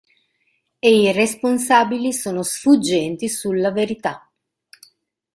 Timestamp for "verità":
3.71-4.27